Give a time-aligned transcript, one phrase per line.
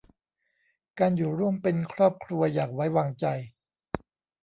[0.99, 3.25] การอยู่ร่วมเป็นครอบครัวอย่างไว้วางใจ